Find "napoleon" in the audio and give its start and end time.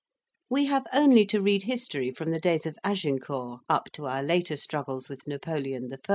5.27-5.91